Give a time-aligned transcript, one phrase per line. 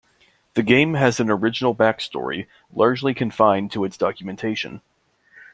[0.55, 4.81] The game has an original backstory, largely confined to its documentation.